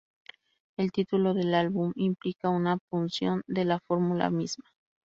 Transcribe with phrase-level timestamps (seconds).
[0.77, 4.65] El título del álbum implica una punción de la fórmula misma.